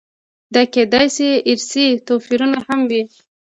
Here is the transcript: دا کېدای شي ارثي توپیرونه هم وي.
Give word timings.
دا 0.53 0.63
کېدای 0.73 1.07
شي 1.15 1.29
ارثي 1.51 1.85
توپیرونه 2.07 2.57
هم 2.67 2.79
وي. 2.89 3.01